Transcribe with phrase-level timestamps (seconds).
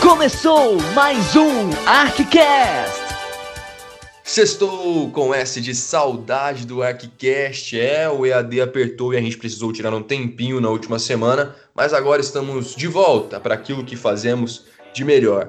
[0.00, 3.00] Começou mais um ArcCast!
[4.22, 7.78] Sextou com S de saudade do ArcCast.
[7.78, 11.92] É, o EAD apertou e a gente precisou tirar um tempinho na última semana, mas
[11.92, 15.48] agora estamos de volta para aquilo que fazemos de melhor.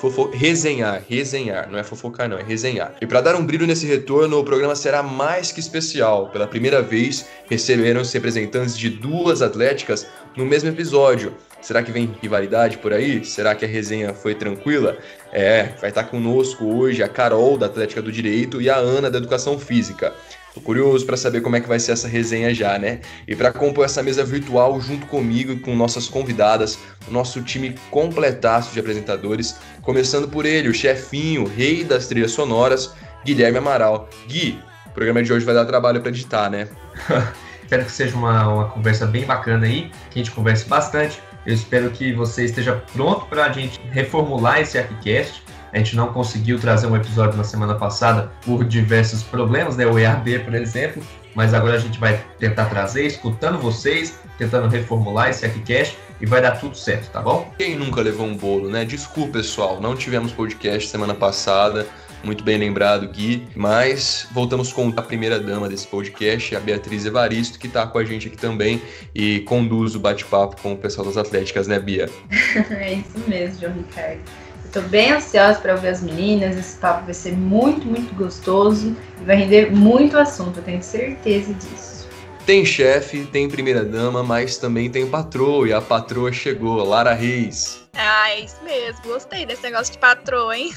[0.00, 0.30] Fofo...
[0.30, 2.94] Resenhar, resenhar, não é fofocar não, é resenhar.
[3.00, 6.30] E para dar um brilho nesse retorno, o programa será mais que especial.
[6.30, 10.06] Pela primeira vez, receberam os representantes de duas atléticas
[10.36, 11.34] no mesmo episódio.
[11.60, 13.24] Será que vem rivalidade por aí?
[13.24, 14.98] Será que a resenha foi tranquila?
[15.32, 19.18] É, vai estar conosco hoje a Carol, da Atlética do Direito, e a Ana, da
[19.18, 20.12] Educação Física.
[20.54, 23.00] Tô curioso para saber como é que vai ser essa resenha já, né?
[23.28, 26.76] E para compor essa mesa virtual junto comigo e com nossas convidadas,
[27.06, 32.92] o nosso time completaço de apresentadores, começando por ele, o chefinho, rei das trilhas sonoras,
[33.24, 34.08] Guilherme Amaral.
[34.26, 36.68] Gui, o programa de hoje vai dar trabalho para editar, né?
[37.62, 41.22] Espero que seja uma, uma conversa bem bacana aí, que a gente converse bastante.
[41.46, 45.42] Eu espero que você esteja pronto para a gente reformular esse ArcCast.
[45.72, 49.86] A gente não conseguiu trazer um episódio na semana passada por diversos problemas, né?
[49.86, 51.02] O EAD, por exemplo.
[51.34, 56.42] Mas agora a gente vai tentar trazer, escutando vocês, tentando reformular esse ArcCast e vai
[56.42, 57.52] dar tudo certo, tá bom?
[57.56, 58.84] Quem nunca levou um bolo, né?
[58.84, 61.86] Desculpa, pessoal, não tivemos podcast semana passada.
[62.22, 63.46] Muito bem lembrado, Gui.
[63.54, 68.04] Mas voltamos com a primeira dama desse podcast, a Beatriz Evaristo, que está com a
[68.04, 68.80] gente aqui também
[69.14, 72.10] e conduz o bate-papo com o pessoal das Atléticas, né, Bia?
[72.70, 74.20] é isso mesmo, João Ricardo.
[74.64, 76.56] Estou bem ansiosa para ouvir as meninas.
[76.56, 81.52] Esse papo vai ser muito, muito gostoso e vai render muito assunto, eu tenho certeza
[81.54, 82.08] disso.
[82.46, 87.79] Tem chefe, tem primeira dama, mas também tem patroa e a patroa chegou, Lara Reis.
[87.94, 89.02] Ah, é isso mesmo.
[89.04, 90.72] Gostei desse negócio de patroa, hein?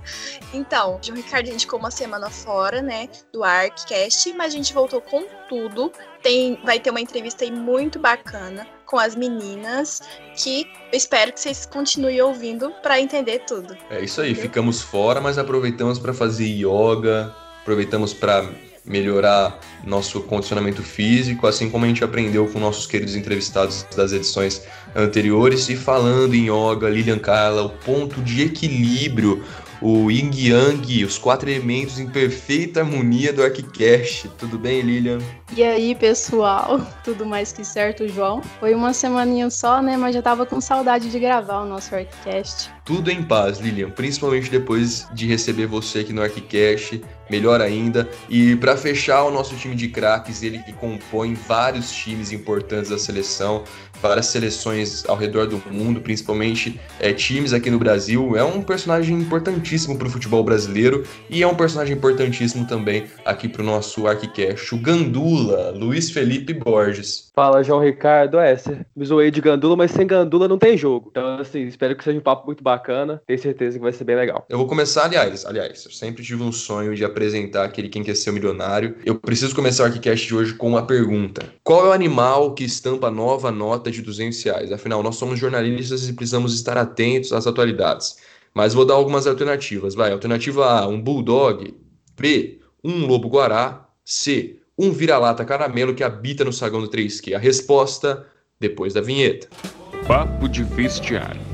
[0.52, 1.00] então,
[1.32, 5.92] a gente ficou uma semana fora, né, do ArcCast, mas a gente voltou com tudo.
[6.22, 10.00] Tem, vai ter uma entrevista aí muito bacana com as meninas,
[10.34, 13.76] que eu espero que vocês continuem ouvindo para entender tudo.
[13.90, 18.50] É isso aí, ficamos fora, mas aproveitamos para fazer yoga, aproveitamos para
[18.88, 24.62] melhorar nosso condicionamento físico, assim como a gente aprendeu com nossos queridos entrevistados das edições
[24.96, 25.68] anteriores.
[25.68, 29.44] E falando em yoga, Lilian Carla, o ponto de equilíbrio,
[29.80, 34.28] o yin yang, os quatro elementos em perfeita harmonia do ArcCast.
[34.38, 35.18] Tudo bem, Lilian?
[35.56, 36.80] E aí, pessoal?
[37.04, 38.42] Tudo mais que certo, João?
[38.60, 39.96] Foi uma semaninha só, né?
[39.96, 42.70] Mas já tava com saudade de gravar o nosso ArcCast.
[42.84, 48.08] Tudo em paz, Lilian, principalmente depois de receber você aqui no ArcCast, melhor ainda.
[48.28, 52.98] E para fechar o nosso time de craques, ele que compõe vários times importantes da
[52.98, 53.64] seleção,
[54.00, 58.36] várias seleções ao redor do mundo, principalmente é, times aqui no Brasil.
[58.36, 63.48] É um personagem importantíssimo para o futebol brasileiro e é um personagem importantíssimo também aqui
[63.48, 67.30] para o nosso ArcCast, o Gandula, Luiz Felipe Borges.
[67.34, 68.38] Fala, João Ricardo.
[68.38, 68.56] É,
[68.96, 71.08] me zoei de Gandula, mas sem Gandula não tem jogo.
[71.10, 73.22] Então, assim, espero que seja um papo muito bacana.
[73.26, 74.44] Tenho certeza que vai ser bem legal.
[74.48, 78.16] Eu vou começar, aliás, aliás, eu sempre tive um sonho de apresentar aquele Quem Quer
[78.16, 78.96] Ser o Milionário.
[79.04, 81.42] Eu preciso começar o ArcCast de hoje com uma pergunta.
[81.62, 84.72] Qual é o animal que estampa nova nota de 200 reais?
[84.72, 88.16] Afinal, nós somos jornalistas e precisamos estar atentos às atualidades.
[88.54, 89.94] Mas vou dar algumas alternativas.
[89.94, 91.74] Vai, alternativa A, um bulldog.
[92.18, 93.88] B, um lobo-guará.
[94.04, 97.34] C, um vira-lata caramelo que habita no sagão do 3Q?
[97.34, 98.26] A resposta
[98.58, 99.48] depois da vinheta.
[100.06, 101.47] Papo de vestiário.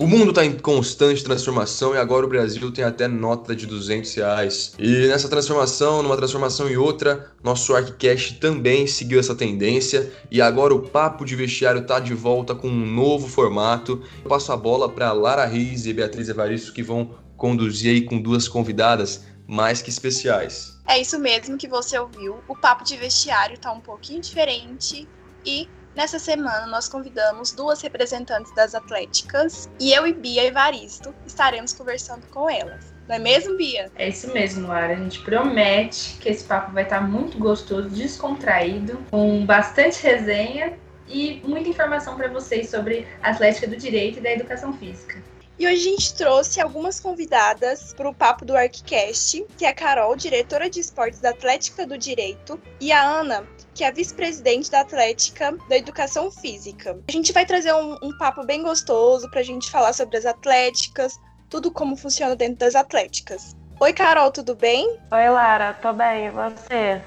[0.00, 4.14] O mundo está em constante transformação e agora o Brasil tem até nota de 200
[4.14, 4.72] reais.
[4.78, 10.74] E nessa transformação, numa transformação e outra, nosso ArcCast também seguiu essa tendência e agora
[10.74, 14.02] o Papo de Vestiário está de volta com um novo formato.
[14.24, 18.18] Eu passo a bola para Lara Reis e Beatriz Evaristo que vão conduzir aí com
[18.22, 20.78] duas convidadas mais que especiais.
[20.88, 22.38] É isso mesmo que você ouviu.
[22.48, 25.06] O Papo de Vestiário está um pouquinho diferente
[25.44, 31.72] e Nessa semana, nós convidamos duas representantes das Atléticas e eu e Bia Evaristo estaremos
[31.72, 32.94] conversando com elas.
[33.08, 33.90] Não é mesmo, Bia?
[33.96, 34.92] É isso mesmo, Lara.
[34.92, 41.42] A gente promete que esse papo vai estar muito gostoso, descontraído, com bastante resenha e
[41.44, 45.20] muita informação para vocês sobre a Atlética do Direito e da Educação Física.
[45.60, 49.74] E hoje a gente trouxe algumas convidadas para o papo do ArcCast, que é a
[49.74, 54.70] Carol, diretora de esportes da Atlética do Direito, e a Ana, que é a vice-presidente
[54.70, 56.98] da Atlética da Educação Física.
[57.06, 60.24] A gente vai trazer um, um papo bem gostoso para a gente falar sobre as
[60.24, 61.20] atléticas,
[61.50, 63.54] tudo como funciona dentro das atléticas.
[63.80, 64.98] Oi, Carol, tudo bem?
[65.12, 67.02] Oi, Lara, tô bem, e você?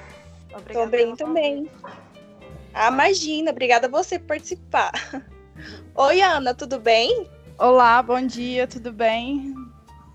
[0.55, 1.71] Obrigada tô bem também.
[2.71, 4.91] Ah, imagina, obrigada a você por participar.
[5.95, 7.27] Oi, Ana, tudo bem?
[7.57, 9.53] Olá, bom dia, tudo bem?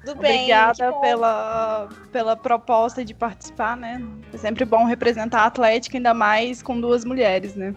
[0.04, 0.34] Tudo bem.
[0.34, 4.02] Obrigada pela, pela proposta de participar, né?
[4.32, 7.74] É sempre bom representar a Atlética, ainda mais com duas mulheres, né?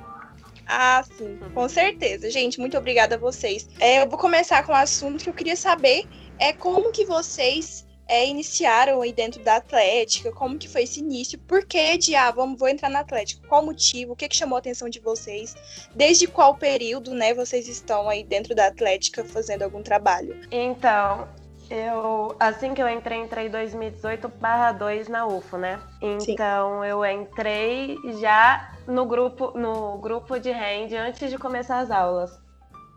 [0.67, 2.29] Ah, sim, com certeza.
[2.29, 3.69] Gente, muito obrigada a vocês.
[3.79, 6.07] É, eu vou começar com um assunto que eu queria saber
[6.39, 11.39] é como que vocês é, iniciaram aí dentro da Atlética, como que foi esse início,
[11.39, 14.57] por que de, ah, vamos, vou entrar na Atlética, qual motivo, o que que chamou
[14.57, 15.55] a atenção de vocês,
[15.95, 20.37] desde qual período, né, vocês estão aí dentro da Atlética fazendo algum trabalho?
[20.51, 21.25] Então,
[21.69, 25.79] eu, assim que eu entrei, entrei em 2018 barra 2 na UFO, né?
[26.01, 26.85] Então Sim.
[26.85, 32.37] eu entrei já no grupo, no grupo de hand antes de começar as aulas.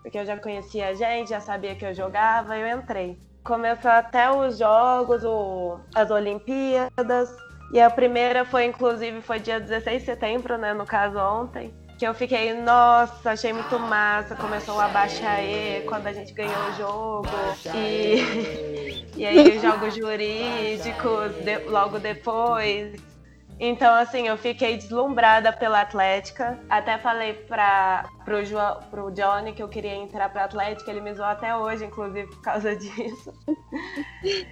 [0.03, 3.17] Porque eu já conhecia a gente, já sabia que eu jogava, eu entrei.
[3.44, 7.37] Começou até os jogos, o, as Olimpíadas.
[7.73, 10.73] E a primeira foi, inclusive, foi dia 16 de setembro, né?
[10.73, 14.35] No caso, ontem que eu fiquei, nossa, achei muito massa.
[14.35, 17.29] Começou a baixar E quando a gente ganhou o jogo.
[17.75, 23.14] E, e aí os jogos jurídicos de, logo depois.
[23.59, 26.59] Então, assim, eu fiquei deslumbrada pela Atlética.
[26.69, 28.56] Até falei para pro, jo,
[28.91, 30.91] pro Johnny que eu queria entrar pra Atlética.
[30.91, 33.33] Ele me zoou até hoje, inclusive, por causa disso.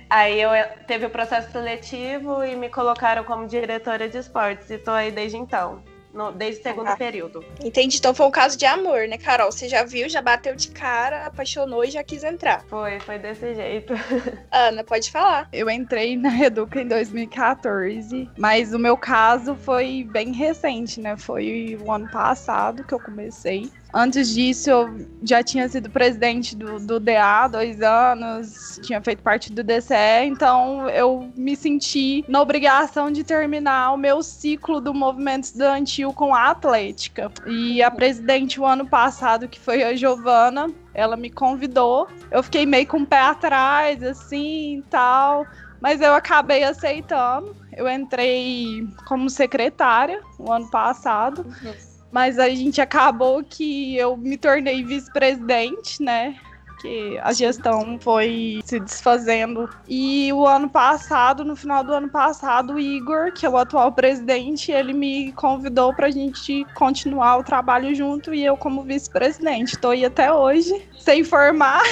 [0.08, 0.50] aí eu
[0.86, 4.70] teve o processo seletivo e me colocaram como diretora de esportes.
[4.70, 5.82] E tô aí desde então
[6.12, 7.44] no, desde o segundo ah, período.
[7.62, 7.96] Entendi.
[7.96, 9.50] Então foi um caso de amor, né, Carol?
[9.50, 12.64] Você já viu, já bateu de cara, apaixonou e já quis entrar.
[12.68, 13.94] Foi, foi desse jeito.
[14.50, 15.48] Ana, pode falar.
[15.52, 21.16] Eu entrei na Educa em 2014, mas o meu caso foi bem recente, né?
[21.16, 23.70] Foi o ano passado que eu comecei.
[23.94, 29.22] Antes disso, eu já tinha sido presidente do, do DA há dois anos, tinha feito
[29.22, 34.94] parte do DCE, então eu me senti na obrigação de terminar o meu ciclo do
[34.94, 37.30] movimento estudantil com a Atlética.
[37.46, 42.08] E a presidente, o ano passado, que foi a Giovana, ela me convidou.
[42.30, 45.46] Eu fiquei meio com o pé atrás, assim e tal.
[45.82, 47.54] Mas eu acabei aceitando.
[47.76, 51.44] Eu entrei como secretária o ano passado.
[51.44, 51.91] Uhum.
[52.12, 56.36] Mas a gente acabou que eu me tornei vice-presidente, né?
[56.82, 59.70] que a gestão foi se desfazendo.
[59.88, 63.92] E o ano passado, no final do ano passado, o Igor, que é o atual
[63.92, 69.74] presidente, ele me convidou para a gente continuar o trabalho junto e eu como vice-presidente.
[69.74, 71.82] Estou aí até hoje, sem formar.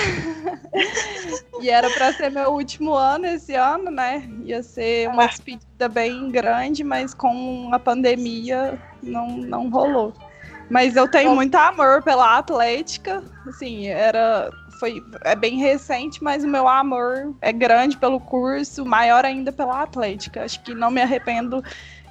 [1.63, 4.29] e era para ser meu último ano esse ano, né?
[4.45, 10.15] Ia ser uma despedida bem grande, mas com a pandemia não, não rolou.
[10.69, 13.23] Mas eu tenho muito amor pela Atlética.
[13.47, 14.51] Assim, era.
[14.79, 19.83] Foi, é bem recente, mas o meu amor é grande pelo curso, maior ainda pela
[19.83, 20.45] Atlética.
[20.45, 21.63] Acho que não me arrependo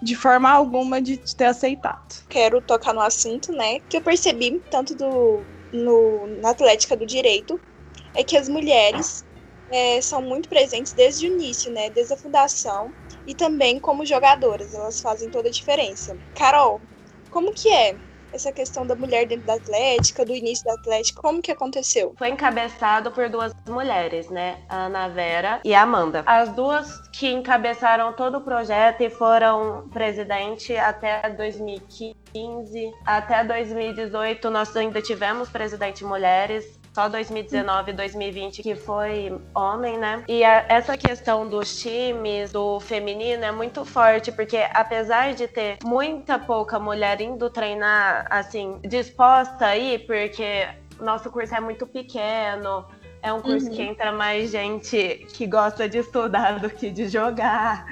[0.02, 2.24] de forma alguma de ter aceitado.
[2.30, 3.80] Quero tocar no assunto, né?
[3.90, 5.42] Que eu percebi tanto do,
[5.72, 7.60] no, na Atlética do Direito,
[8.16, 9.26] é que as mulheres
[9.72, 11.90] é, são muito presentes desde o início, né?
[11.90, 12.92] Desde a fundação
[13.26, 16.18] e também como jogadoras, elas fazem toda a diferença.
[16.36, 16.82] Carol,
[17.30, 17.96] como que é
[18.34, 22.14] essa questão da mulher dentro da Atlética, do início da Atlética, como que aconteceu?
[22.18, 24.58] Foi encabeçado por duas mulheres, né?
[24.70, 26.24] A Ana Vera e a Amanda.
[26.26, 32.94] As duas que encabeçaram todo o projeto e foram presidente até 2015.
[33.06, 40.22] Até 2018 nós ainda tivemos presidente mulheres só 2019 e 2020 que foi homem, né?
[40.28, 45.78] E a, essa questão dos times, do feminino, é muito forte, porque apesar de ter
[45.86, 50.68] muita pouca mulher indo treinar, assim, disposta aí, porque
[51.00, 52.86] nosso curso é muito pequeno,
[53.22, 53.76] é um curso uhum.
[53.76, 57.86] que entra mais gente que gosta de estudar do que de jogar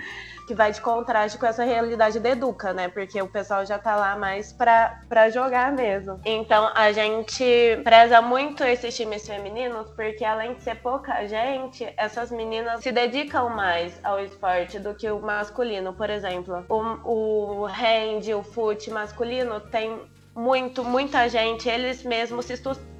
[0.47, 2.87] que vai de contraste com essa realidade da Educa, né?
[2.87, 6.21] Porque o pessoal já tá lá mais pra, pra jogar mesmo.
[6.25, 7.43] Então a gente
[7.83, 13.49] preza muito esses times femininos, porque além de ser pouca gente, essas meninas se dedicam
[13.49, 15.93] mais ao esporte do que o masculino.
[15.93, 19.99] Por exemplo, o, o hand, o fute masculino tem
[20.33, 22.96] muito, muita gente, eles mesmos se sustentam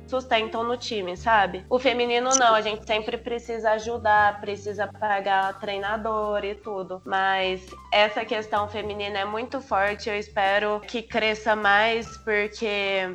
[0.63, 1.65] no time, sabe?
[1.69, 7.01] O feminino não, a gente sempre precisa ajudar, precisa pagar treinador e tudo.
[7.05, 7.61] Mas
[7.91, 12.67] essa questão feminina é muito forte, eu espero que cresça mais, porque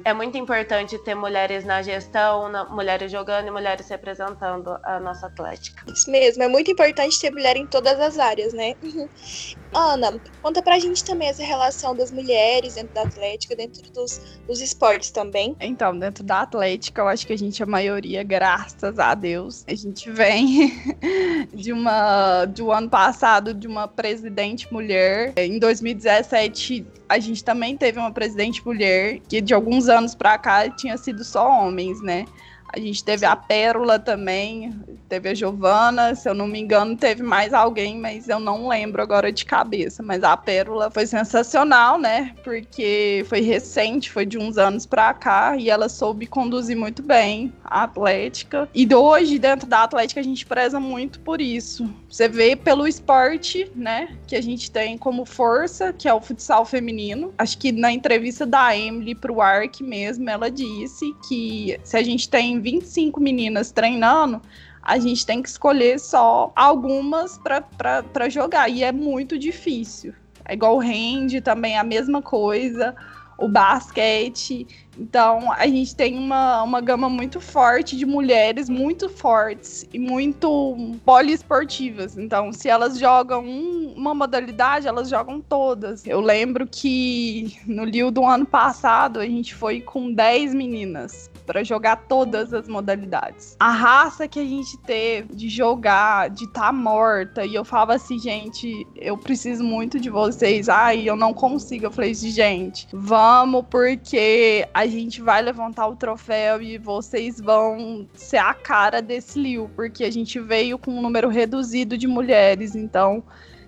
[0.04, 5.84] é muito importante ter mulheres na gestão, mulheres jogando e mulheres representando a nossa atlética.
[5.90, 8.74] Isso mesmo, é muito importante ter mulher em todas as áreas, né?
[9.74, 14.60] Ana, conta pra gente também essa relação das mulheres dentro da atlética, dentro dos, dos
[14.60, 15.56] esportes também.
[15.60, 19.74] Então, dentro da atlética, eu acho que a gente, a maioria, graças a Deus, a
[19.74, 20.72] gente vem
[21.54, 25.32] de uma, do ano passado, de uma presidente mulher.
[25.36, 30.68] Em 2017, a gente também teve uma presidente mulher, que de alguns anos pra cá
[30.70, 32.24] tinha sido só homens, né?
[32.72, 34.74] A gente teve a Pérola também,
[35.06, 39.02] teve a Giovana, se eu não me engano, teve mais alguém, mas eu não lembro
[39.02, 40.02] agora de cabeça.
[40.02, 42.34] Mas a Pérola foi sensacional, né?
[42.42, 47.52] Porque foi recente, foi de uns anos pra cá, e ela soube conduzir muito bem
[47.62, 48.66] a Atlética.
[48.74, 51.92] E hoje, dentro da Atlética, a gente preza muito por isso.
[52.08, 56.64] Você vê pelo esporte, né, que a gente tem como força, que é o futsal
[56.64, 57.34] feminino.
[57.36, 62.30] Acho que na entrevista da Emily pro Arc mesmo, ela disse que se a gente
[62.30, 64.40] tem 25 meninas treinando,
[64.82, 68.68] a gente tem que escolher só algumas para jogar.
[68.68, 70.14] E é muito difícil.
[70.44, 72.94] É igual o hand, também a mesma coisa
[73.42, 74.66] o basquete.
[74.98, 80.96] Então, a gente tem uma, uma gama muito forte de mulheres, muito fortes e muito
[81.04, 82.18] poliesportivas.
[82.18, 86.06] Então, se elas jogam um, uma modalidade, elas jogam todas.
[86.06, 91.64] Eu lembro que no Lio do ano passado, a gente foi com 10 meninas para
[91.64, 93.56] jogar todas as modalidades.
[93.58, 97.94] A raça que a gente teve de jogar, de estar tá morta, e eu falava
[97.94, 100.68] assim, gente, eu preciso muito de vocês.
[100.68, 101.86] Ai, eu não consigo.
[101.86, 108.08] Eu falei assim, gente, vamos, porque a gente vai levantar o troféu e vocês vão
[108.14, 112.74] ser a cara desse Liu, porque a gente veio com um número reduzido de mulheres,
[112.74, 113.22] então.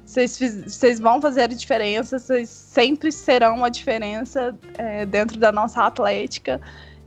[0.05, 6.61] Vocês vão fazer a diferença, vocês sempre serão a diferença é, dentro da nossa atlética.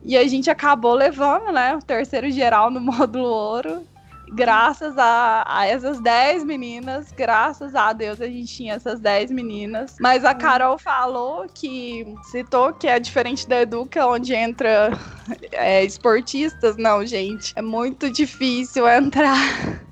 [0.04, 3.84] E a gente acabou levando, né, o terceiro geral no módulo ouro.
[4.32, 9.96] Graças a, a essas 10 meninas, graças a Deus a gente tinha essas 10 meninas.
[10.00, 14.92] Mas a Carol falou que citou que é diferente da Educa, onde entra
[15.52, 16.78] é, esportistas.
[16.78, 19.87] Não, gente, é muito difícil entrar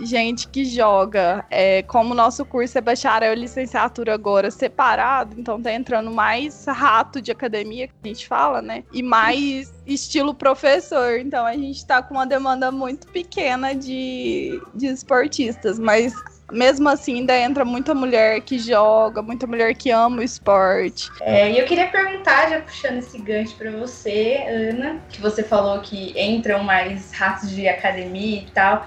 [0.00, 1.44] gente que joga.
[1.50, 6.64] É, como o nosso curso é bacharel e licenciatura agora separado, então tá entrando mais
[6.66, 8.84] rato de academia, que a gente fala, né?
[8.92, 11.18] E mais estilo professor.
[11.18, 16.14] Então a gente tá com uma demanda muito pequena de, de esportistas, mas
[16.50, 21.10] mesmo assim, ainda entra muita mulher que joga, muita mulher que ama o esporte.
[21.20, 25.80] É, e eu queria perguntar, já puxando esse gancho para você, Ana, que você falou
[25.80, 28.86] que entram mais ratos de academia e tal.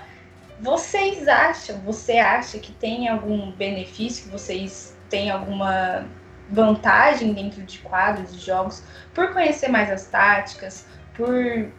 [0.62, 6.06] Vocês acham, você acha que tem algum benefício, que vocês têm alguma
[6.50, 10.86] vantagem dentro de quadros de jogos por conhecer mais as táticas,
[11.16, 11.72] por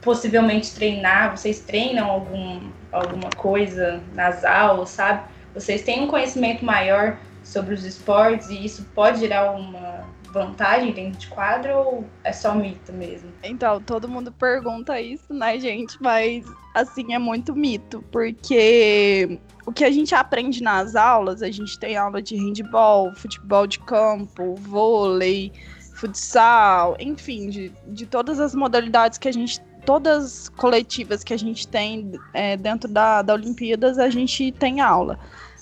[0.00, 5.28] possivelmente treinar, vocês treinam algum, alguma coisa nas aulas, sabe?
[5.54, 11.18] Vocês têm um conhecimento maior sobre os esportes e isso pode gerar uma vantagem dentro
[11.18, 13.32] de quadro ou é só mito mesmo?
[13.42, 15.96] Então, todo mundo pergunta isso, né, gente?
[16.00, 21.78] Mas, assim, é muito mito, porque o que a gente aprende nas aulas, a gente
[21.78, 25.52] tem aula de handball, futebol de campo, vôlei,
[25.94, 31.66] futsal, enfim, de, de todas as modalidades que a gente todas coletivas que a gente
[31.66, 35.18] tem é, dentro da, da Olimpíadas, a gente tem aula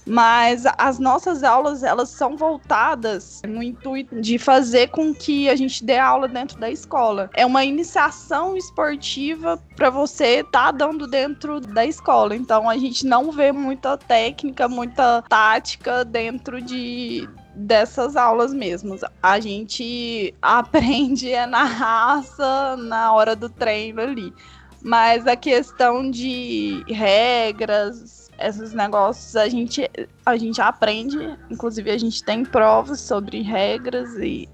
[0.09, 5.85] mas as nossas aulas elas são voltadas no intuito de fazer com que a gente
[5.85, 7.31] dê aula dentro da escola.
[7.35, 12.35] É uma iniciação esportiva para você estar tá dando dentro da escola.
[12.35, 18.97] Então a gente não vê muita técnica, muita tática dentro de dessas aulas mesmo.
[19.23, 24.33] A gente aprende é na raça, na hora do treino ali.
[24.81, 29.91] Mas a questão de regras, esses negócios a gente,
[30.25, 34.49] a gente aprende, inclusive a gente tem provas sobre regras e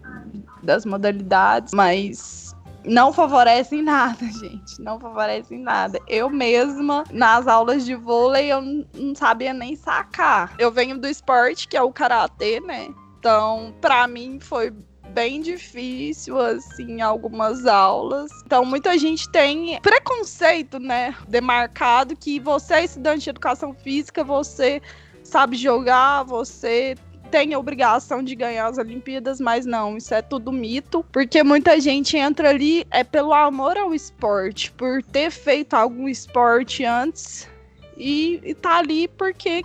[0.63, 4.81] das modalidades, mas não favorecem nada, gente.
[4.81, 5.99] Não favorecem nada.
[6.07, 10.55] Eu mesma, nas aulas de vôlei, eu não sabia nem sacar.
[10.59, 12.89] Eu venho do esporte, que é o karatê, né?
[13.19, 14.73] Então, para mim foi
[15.15, 18.31] bem difícil, assim, algumas aulas.
[18.45, 21.15] Então, muita gente tem preconceito, né?
[21.29, 24.83] Demarcado que você é estudante de educação física, você
[25.23, 26.97] sabe jogar, você
[27.31, 31.81] tem a obrigação de ganhar as Olimpíadas, mas não, isso é tudo mito, porque muita
[31.81, 37.49] gente entra ali é pelo amor ao esporte, por ter feito algum esporte antes
[37.97, 39.63] e, e tá ali porque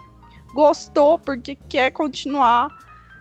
[0.53, 2.69] gostou, porque quer continuar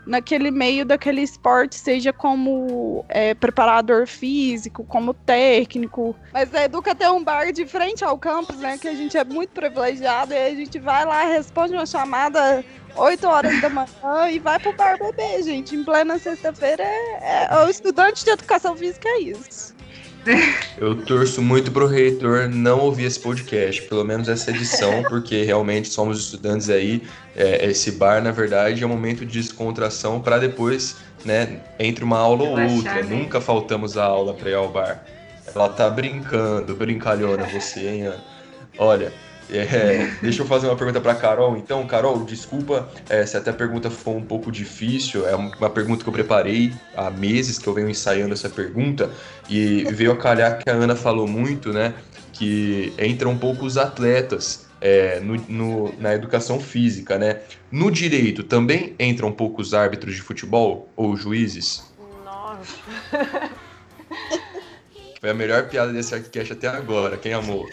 [0.08, 6.16] naquele meio daquele esporte, seja como é, preparador físico, como técnico.
[6.32, 8.78] Mas a Educa tem um bar de frente ao campus, né?
[8.78, 12.64] Que a gente é muito privilegiado e a gente vai lá, responde uma chamada
[12.96, 15.76] 8 horas da manhã e vai pro bar beber, gente.
[15.76, 19.76] Em plena sexta-feira é, é, o estudante de educação física é isso.
[20.78, 25.88] Eu torço muito pro reitor não ouvir esse podcast, pelo menos essa edição, porque realmente
[25.88, 27.02] somos estudantes aí.
[27.34, 32.18] É, esse bar, na verdade, é um momento de descontração para depois, né, entre uma
[32.18, 33.02] aula ou outra.
[33.02, 35.04] Nunca faltamos a aula para ir ao bar.
[35.54, 38.24] Ela tá brincando, brincalhona você, hein, Ana?
[38.78, 39.12] Olha,
[39.50, 41.56] é, deixa eu fazer uma pergunta para Carol.
[41.56, 45.26] Então, Carol, desculpa é, se até a pergunta ficou um pouco difícil.
[45.26, 49.10] É uma pergunta que eu preparei há meses que eu venho ensaiando essa pergunta
[49.48, 51.94] e veio a calhar que a Ana falou muito, né?
[52.32, 57.40] Que entram um pouco os atletas é, no, no, na educação física, né?
[57.70, 61.84] No direito também entram um pouco os árbitros de futebol ou juízes?
[62.24, 62.76] Nossa.
[65.20, 67.16] Foi a melhor piada desse Arquicast até agora.
[67.16, 67.66] Quem amou?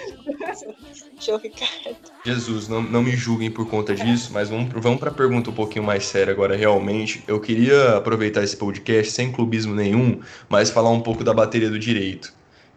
[1.20, 1.96] Show, Ricardo.
[2.26, 5.54] Jesus, não, não me julguem por conta disso, mas vamos, vamos para a pergunta um
[5.54, 7.24] pouquinho mais séria agora, realmente.
[7.28, 11.80] Eu queria aproveitar esse podcast sem clubismo nenhum, mas falar um pouco da bateria do
[11.80, 12.34] direito.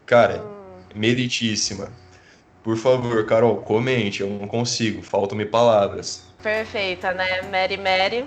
[0.07, 0.45] Cara,
[0.95, 1.91] meritíssima.
[2.63, 6.27] Por favor, Carol, comente, eu não consigo, faltam-me palavras.
[6.43, 7.43] Perfeita, né?
[7.51, 8.27] Mary Mary.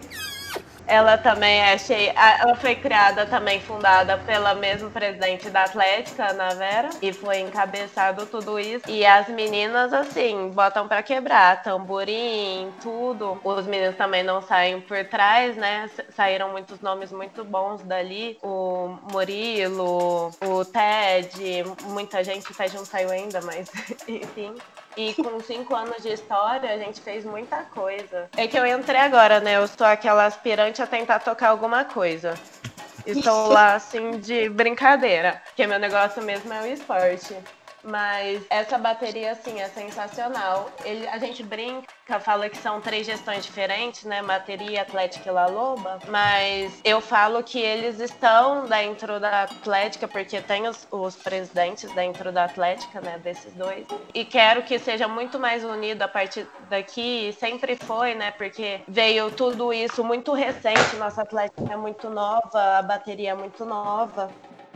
[0.88, 2.14] Ela também é cheia.
[2.14, 8.26] Ela foi criada também, fundada pela mesma presidente da Atlética, Ana Vera, e foi encabeçado
[8.26, 8.90] tudo isso.
[8.90, 13.40] E as meninas, assim, botam para quebrar, tamborim, tudo.
[13.44, 15.90] Os meninos também não saem por trás, né?
[16.16, 18.38] Saíram muitos nomes muito bons dali.
[18.42, 23.70] O Murilo, o Ted, muita gente, o Ted não saiu ainda, mas
[24.08, 24.56] enfim.
[24.98, 28.30] E com cinco anos de história, a gente fez muita coisa.
[28.36, 29.58] É que eu entrei agora, né?
[29.58, 32.34] Eu sou aquela aspirante a tentar tocar alguma coisa.
[33.06, 35.42] Estou lá, assim, de brincadeira.
[35.46, 37.36] Porque meu negócio mesmo é o esporte.
[37.84, 40.70] Mas essa bateria, assim, é sensacional.
[40.84, 44.22] Ele, a gente brinca, fala que são três gestões diferentes, né?
[44.22, 46.00] Bateria, Atlética e La Loba.
[46.08, 52.32] Mas eu falo que eles estão dentro da Atlética, porque tem os, os presidentes dentro
[52.32, 53.20] da Atlética, né?
[53.20, 53.86] Desses dois.
[54.14, 57.36] E quero que seja muito mais unido a partir daqui.
[57.40, 58.32] Sempre foi, né?
[58.32, 60.96] Porque veio tudo isso muito recente.
[60.98, 64.30] Nossa Atlética é muito nova, a bateria é muito nova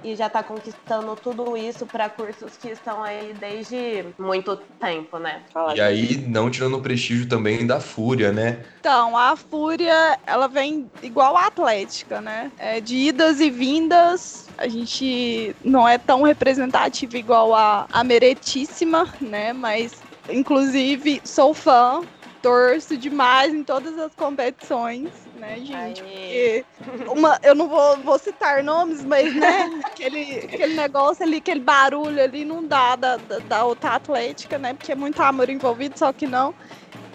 [0.05, 5.41] e já está conquistando tudo isso para cursos que estão aí desde muito tempo, né?
[5.75, 8.63] E aí, não tirando o prestígio também da Fúria, né?
[8.79, 12.51] Então, a Fúria, ela vem igual a Atlética, né?
[12.59, 14.47] É de idas e vindas.
[14.59, 19.53] A gente não é tão representativa igual a, a Meretíssima, né?
[19.53, 22.03] Mas, inclusive, sou fã,
[22.43, 26.03] torço demais em todas as competições né, gente?
[26.03, 26.65] Porque
[27.05, 29.47] uma, eu não vou, vou citar nomes, mas, né,
[29.85, 34.73] aquele, aquele negócio ali, aquele barulho ali não dá da, da, da outra atlética, né?
[34.73, 36.55] Porque é muito amor envolvido, só que não.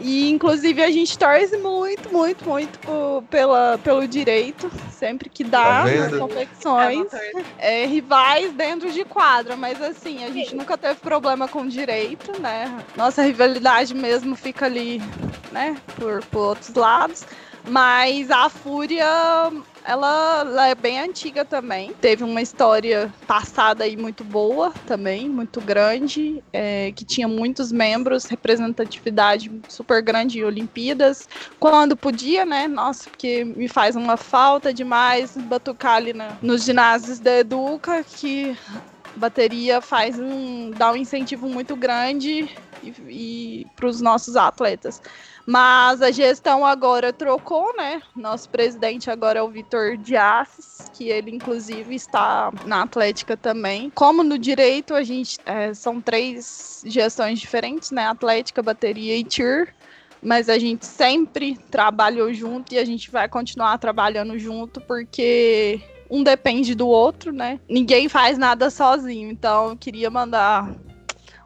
[0.01, 5.61] E inclusive a gente torce muito, muito, muito por, pela, pelo direito, sempre que dá
[5.61, 7.07] Tá nas competições.
[7.59, 12.83] É, rivais dentro de quadra, mas assim, a gente nunca teve problema com direito, né?
[12.97, 15.03] Nossa rivalidade mesmo fica ali,
[15.53, 17.25] né, por, por outros lados.
[17.69, 19.07] Mas a Fúria,
[19.85, 21.93] ela, ela é bem antiga também.
[22.01, 28.27] Teve uma história passada aí muito boa também, muito grande, é, que tinha muitos membros,
[28.27, 31.29] representatividade super grande em Olimpíadas.
[31.59, 32.69] Quando podia, né?
[32.69, 38.57] Nossa, porque me faz uma falta demais batucar ali na, nos ginásios da Educa, que
[39.17, 42.49] bateria faz um dá um incentivo muito grande
[42.83, 45.01] e, e para os nossos atletas.
[45.51, 48.01] Mas a gestão agora trocou, né?
[48.15, 53.91] Nosso presidente agora é o Vitor Diasses, que ele inclusive está na Atlética também.
[53.91, 58.07] Como no direito, a gente é, são três gestões diferentes, né?
[58.07, 59.75] Atlética, bateria e tir.
[60.23, 66.23] Mas a gente sempre trabalhou junto e a gente vai continuar trabalhando junto porque um
[66.23, 67.59] depende do outro, né?
[67.69, 69.29] Ninguém faz nada sozinho.
[69.29, 70.73] Então, eu queria mandar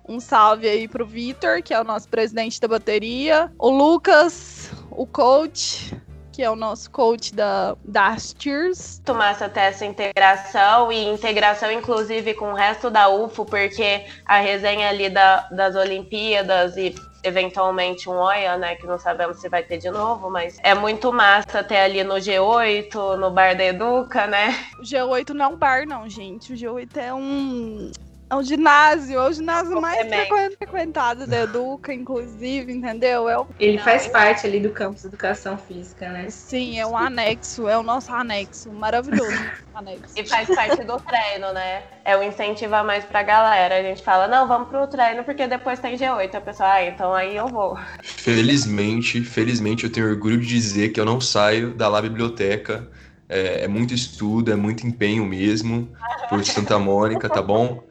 [0.07, 5.07] um salve aí pro Vitor, que é o nosso presidente da bateria, o Lucas, o
[5.07, 5.95] coach,
[6.35, 8.97] que é o nosso coach da, das Cheers.
[8.97, 14.41] Muito massa ter essa integração e integração, inclusive, com o resto da UFO, porque a
[14.41, 19.63] resenha ali da, das Olimpíadas e eventualmente um OIA, né, que não sabemos se vai
[19.63, 24.27] ter de novo, mas é muito massa ter ali no G8, no Bar da Educa,
[24.27, 24.55] né?
[24.79, 26.53] O G8 não é um bar, não, gente.
[26.53, 27.91] O G8 é um.
[28.31, 33.29] É um ginásio, é o ginásio mais frequen- frequentado da Educa, inclusive, entendeu?
[33.29, 33.47] É o...
[33.59, 36.29] Ele faz parte ali do campus de educação física, né?
[36.31, 38.73] Sim, é um anexo, é o nosso anexo.
[38.73, 39.31] Maravilhoso.
[39.75, 40.15] anexo.
[40.17, 41.83] E faz parte do treino, né?
[42.05, 43.79] É o incentivo a mais pra galera.
[43.79, 46.35] A gente fala, não, vamos pro treino porque depois tem G8.
[46.35, 47.77] A pessoa, ah, então aí eu vou.
[48.03, 52.91] Felizmente, felizmente eu tenho orgulho de dizer que eu não saio da lá biblioteca.
[53.29, 55.93] É, é muito estudo, é muito empenho mesmo
[56.29, 57.85] por Santa Mônica, tá bom?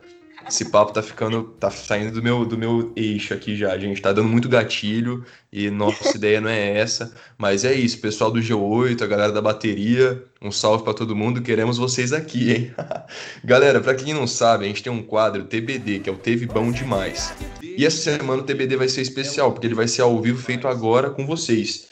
[0.48, 4.02] Esse papo tá ficando, tá saindo do meu, do meu eixo aqui já, gente.
[4.02, 7.14] Tá dando muito gatilho e nossa ideia não é essa.
[7.38, 11.42] Mas é isso, pessoal do G8, a galera da bateria, um salve para todo mundo.
[11.42, 12.76] Queremos vocês aqui, hein?
[13.44, 16.46] galera, para quem não sabe, a gente tem um quadro TBD, que é o Teve
[16.46, 17.34] Bom Demais.
[17.62, 20.68] E essa semana o TBD vai ser especial, porque ele vai ser ao vivo feito
[20.68, 21.88] agora com vocês.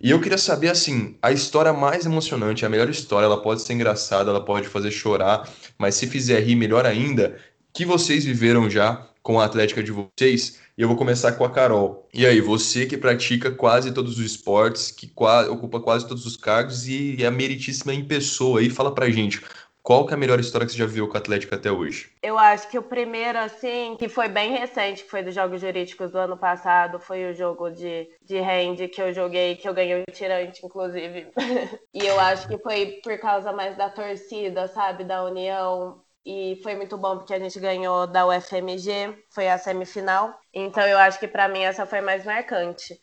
[0.00, 3.72] E eu queria saber, assim, a história mais emocionante, a melhor história, ela pode ser
[3.72, 7.38] engraçada, ela pode fazer chorar, mas se fizer rir, melhor ainda,
[7.76, 10.58] que vocês viveram já com a Atlética de vocês.
[10.78, 12.08] E eu vou começar com a Carol.
[12.12, 16.38] E aí, você que pratica quase todos os esportes, que quase, ocupa quase todos os
[16.38, 19.42] cargos e é meritíssima em pessoa aí, fala pra gente.
[19.82, 22.10] Qual que é a melhor história que você já viu com a Atlética até hoje?
[22.22, 26.10] Eu acho que o primeiro, assim, que foi bem recente, que foi dos Jogos Jurídicos
[26.10, 30.02] do ano passado, foi o jogo de, de hand que eu joguei, que eu ganhei
[30.02, 31.28] o tirante, inclusive.
[31.92, 35.04] e eu acho que foi por causa mais da torcida, sabe?
[35.04, 40.36] Da união e foi muito bom porque a gente ganhou da UFMG, foi a semifinal.
[40.52, 43.00] Então eu acho que para mim essa foi mais marcante.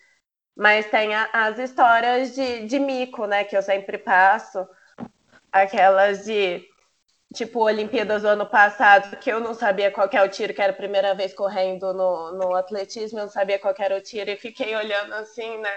[0.56, 4.68] Mas tem a, as histórias de, de mico, né, que eu sempre passo.
[5.54, 6.68] Aquelas de,
[7.34, 10.74] tipo, Olimpíadas do ano passado, que eu não sabia qual era o tiro, que era
[10.74, 14.36] a primeira vez correndo no, no atletismo, eu não sabia qual era o tiro, e
[14.36, 15.74] fiquei olhando assim, né,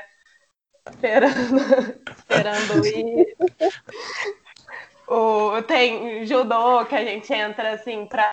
[0.90, 1.30] esperando,
[2.16, 3.36] esperando ir
[5.08, 8.32] o, tem judô que a gente entra assim pra,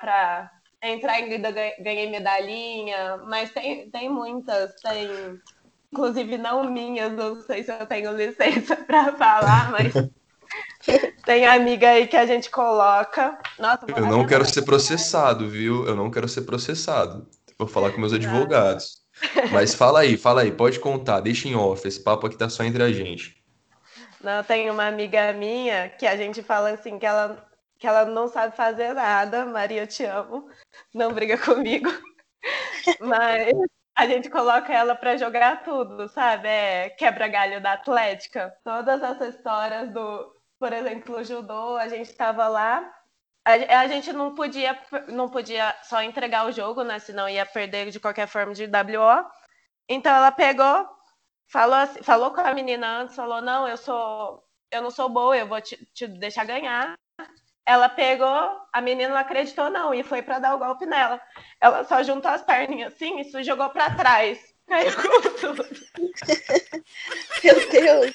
[0.00, 0.50] pra
[0.82, 1.40] entrar em
[1.80, 5.40] ganhei medalhinha, mas tem, tem muitas, tem
[5.92, 9.92] inclusive não minhas, não sei se eu tenho licença para falar, mas
[11.24, 13.38] tem amiga aí que a gente coloca.
[13.58, 15.86] Nossa, eu não quero ser processado, viu?
[15.86, 17.26] Eu não quero ser processado.
[17.58, 19.04] Vou falar com meus advogados.
[19.52, 22.64] Mas fala aí, fala aí, pode contar, deixa em off, esse papo aqui tá só
[22.64, 23.36] entre a gente.
[24.24, 27.46] Não, tem uma amiga minha que a gente fala assim que ela,
[27.78, 29.44] que ela não sabe fazer nada.
[29.44, 30.48] Maria, eu te amo.
[30.94, 31.90] Não briga comigo.
[33.00, 33.52] Mas
[33.94, 36.48] a gente coloca ela para jogar tudo, sabe?
[36.48, 38.56] É quebra-galho da Atlética.
[38.64, 42.90] Todas essas histórias do, por exemplo, o judô, a gente estava lá.
[43.44, 46.98] A, a, gente não podia, não podia só entregar o jogo, né?
[46.98, 49.26] Senão ia perder de qualquer forma de WO.
[49.86, 50.88] Então ela pegou,
[51.48, 55.36] falou, assim, falou com a menina antes, falou, não, eu sou, eu não sou boa,
[55.36, 56.94] eu vou te, te deixar ganhar.
[57.66, 61.20] Ela pegou, a menina não acreditou não e foi para dar o golpe nela.
[61.60, 64.38] Ela só juntou as perninhas assim e se jogou para trás.
[64.68, 65.64] Caiu com tudo.
[67.44, 68.14] Meu Deus.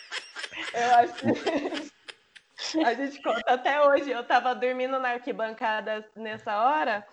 [0.73, 1.91] Eu acho que
[2.85, 4.11] a gente conta até hoje.
[4.11, 7.05] Eu tava dormindo na arquibancada nessa hora.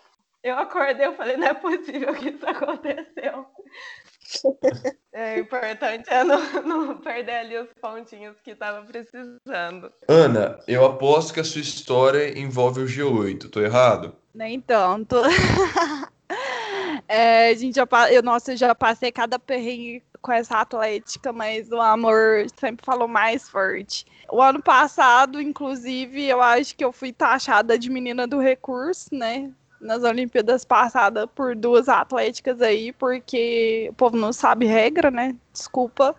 [0.42, 3.46] Eu acordei, eu falei, não é possível que isso aconteceu.
[5.18, 9.90] É importante é não, não perder ali os pontinhos que estava precisando.
[10.06, 14.14] Ana, eu aposto que a sua história envolve o G8, tô errado?
[14.34, 15.16] Nem tanto.
[17.08, 21.70] é, a gente já, eu, nossa, eu já passei cada perrengue com essa atlética, mas
[21.70, 24.04] o amor sempre falou mais forte.
[24.30, 29.50] O ano passado, inclusive, eu acho que eu fui taxada de menina do recurso, né?
[29.80, 35.34] Nas Olimpíadas passadas por duas atléticas aí, porque o povo não sabe regra, né?
[35.52, 36.14] Desculpa.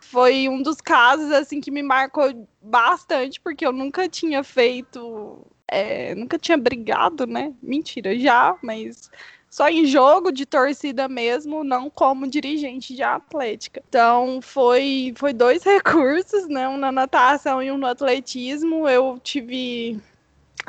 [0.00, 6.14] Foi um dos casos assim que me marcou bastante, porque eu nunca tinha feito, é,
[6.14, 7.52] nunca tinha brigado, né?
[7.62, 9.10] Mentira, já, mas
[9.50, 13.82] só em jogo de torcida mesmo, não como dirigente de atlética.
[13.88, 16.68] Então foi foi dois recursos, né?
[16.68, 18.88] Um na natação e um no atletismo.
[18.88, 20.00] Eu tive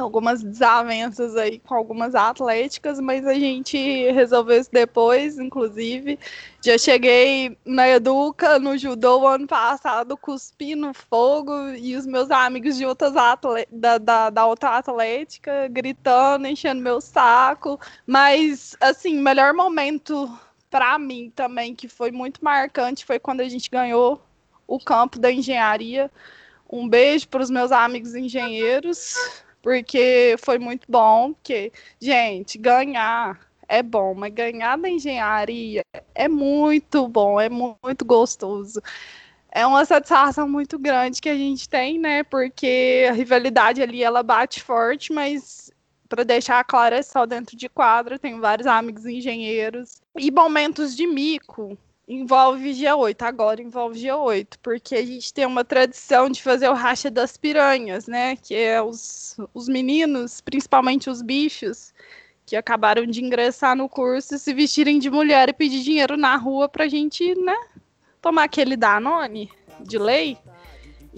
[0.01, 3.77] algumas desavenças aí com algumas atléticas, mas a gente
[4.12, 6.19] resolveu isso depois, inclusive.
[6.63, 12.85] Já cheguei na Educa, no judô, ano passado, cuspindo fogo, e os meus amigos de
[12.85, 13.13] outras
[13.71, 17.79] da, da, da outra atlética gritando, enchendo meu saco.
[18.05, 20.29] Mas, assim, melhor momento
[20.69, 24.21] para mim também, que foi muito marcante, foi quando a gente ganhou
[24.67, 26.12] o campo da engenharia.
[26.71, 29.15] Um beijo para os meus amigos engenheiros
[29.69, 35.84] porque foi muito bom, porque, gente, ganhar é bom, mas ganhar da engenharia
[36.15, 38.82] é muito bom, é muito gostoso.
[39.51, 42.23] É uma satisfação muito grande que a gente tem, né?
[42.23, 45.71] Porque a rivalidade ali ela bate forte, mas
[46.08, 48.17] para deixar claro é só dentro de quadra.
[48.17, 51.77] Tenho vários amigos engenheiros e momentos de mico
[52.10, 57.12] envolve G8, agora envolve G8, porque a gente tem uma tradição de fazer o racha
[57.12, 58.36] das piranhas, né?
[58.36, 61.93] Que é os, os meninos, principalmente os bichos,
[62.48, 66.67] que acabaram de ingressar no curso, se vestirem de mulher e pedir dinheiro na rua
[66.67, 67.56] pra gente, né?
[68.19, 70.36] Tomar aquele Danone de lei.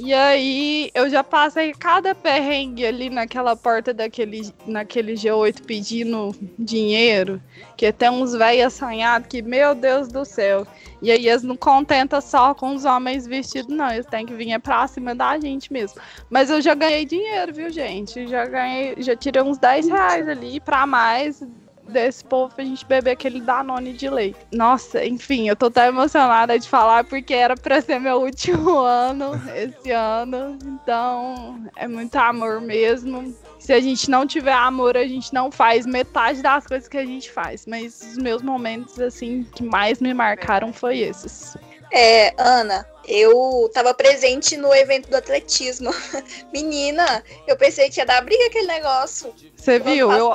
[0.03, 7.39] E aí eu já passei cada perrengue ali naquela porta daquele, naquele G8 pedindo dinheiro,
[7.77, 10.65] que tem uns velhos assanhados que, meu Deus do céu.
[11.03, 13.91] E aí eles não contentam só com os homens vestidos, não.
[13.91, 16.01] Eles têm que vir pra cima da gente mesmo.
[16.31, 18.27] Mas eu já ganhei dinheiro, viu, gente?
[18.27, 21.43] Já ganhei, já tirei uns 10 reais ali pra mais
[21.87, 24.37] desse povo pra gente beber aquele Danone de leite.
[24.51, 29.31] Nossa, enfim, eu tô tão emocionada de falar porque era pra ser meu último ano
[29.55, 30.57] esse ano.
[30.63, 33.35] Então, é muito amor mesmo.
[33.59, 37.05] Se a gente não tiver amor, a gente não faz metade das coisas que a
[37.05, 37.65] gente faz.
[37.65, 41.55] Mas os meus momentos, assim, que mais me marcaram foi esses.
[41.93, 45.91] É, Ana, eu tava presente no evento do atletismo.
[46.53, 49.33] Menina, eu pensei que ia dar briga aquele negócio.
[49.55, 50.11] Você viu?
[50.11, 50.33] Eu,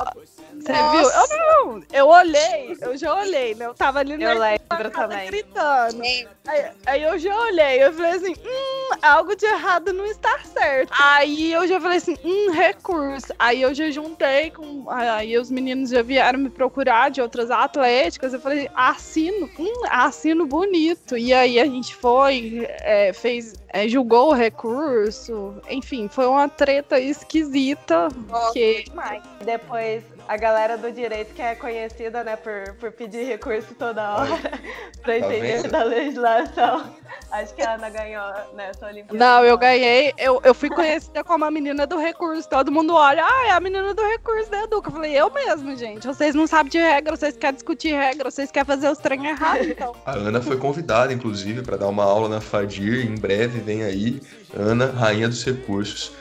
[0.67, 1.11] você viu?
[1.11, 3.67] Eu não, eu olhei, eu já olhei, né?
[3.67, 5.27] Eu tava ali no Eu lembro também.
[5.27, 6.03] gritando.
[6.47, 10.93] Aí, aí eu já olhei, eu falei assim, hum, algo de errado não está certo.
[10.99, 13.33] Aí eu já falei assim, hum, recurso.
[13.39, 14.89] Aí eu já juntei com.
[14.89, 18.33] Aí os meninos já vieram me procurar de outras atléticas.
[18.33, 21.17] Eu falei, assino, hum, assino bonito.
[21.17, 25.55] E aí a gente foi, é, fez, é, julgou o recurso.
[25.69, 28.09] Enfim, foi uma treta esquisita.
[28.29, 29.23] Nossa, que demais.
[29.45, 34.37] Depois, a galera do direito, que é conhecida, né, por, por pedir recurso toda hora
[35.03, 35.71] pra Tá entender vendo?
[35.71, 36.95] da legislação.
[37.31, 39.19] Acho que a Ana ganhou nessa Olimpíada.
[39.19, 40.13] Não, eu ganhei.
[40.17, 42.49] Eu, eu fui conhecida como a menina do recurso.
[42.49, 44.89] Todo mundo olha, ah, é a menina do recurso da Educa.
[44.89, 46.07] Eu falei, eu mesmo, gente.
[46.07, 49.65] Vocês não sabem de regra, vocês querem discutir regra, vocês querem fazer os trem errado,
[49.65, 49.95] então.
[50.05, 53.05] A Ana foi convidada, inclusive, para dar uma aula na Fadir.
[53.07, 54.21] Em breve vem aí.
[54.57, 56.13] Ana, rainha dos recursos.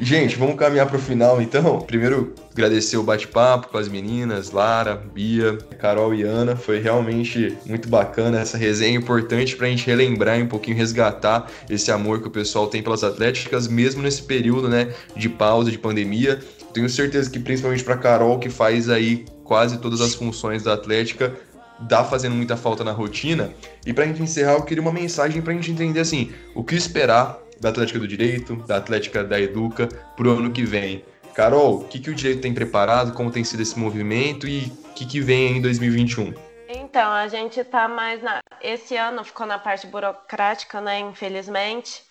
[0.00, 1.80] Gente, vamos caminhar para o final então.
[1.80, 6.54] Primeiro, agradecer o bate-papo com as meninas, Lara, Bia, Carol e Ana.
[6.54, 11.50] Foi realmente muito bacana essa resenha importante para a gente relembrar e um pouquinho resgatar
[11.68, 15.78] esse amor que o pessoal tem pelas atléticas, mesmo nesse período né, de pausa, de
[15.78, 16.38] pandemia.
[16.72, 21.34] Tenho certeza que principalmente para Carol, que faz aí quase todas as funções da Atlética,
[21.80, 23.50] dá fazendo muita falta na rotina.
[23.84, 27.47] E pra gente encerrar, eu queria uma mensagem pra gente entender assim, o que esperar
[27.60, 31.04] da Atlética do Direito, da Atlética da Educa pro ano que vem.
[31.34, 34.92] Carol, o que, que o direito tem preparado, como tem sido esse movimento e o
[34.94, 36.34] que, que vem em 2021?
[36.68, 38.40] Então, a gente tá mais na.
[38.60, 40.98] Esse ano ficou na parte burocrática, né?
[40.98, 42.02] Infelizmente.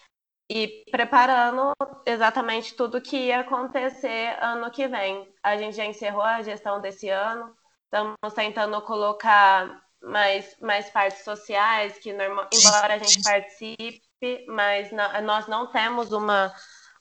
[0.49, 1.73] E preparando
[2.05, 5.27] exatamente tudo que ia acontecer ano que vem.
[5.43, 7.53] A gente já encerrou a gestão desse ano.
[7.83, 14.01] Estamos tentando colocar mais, mais partes sociais, que embora a gente participe,
[14.47, 16.53] mas não- nós não temos uma,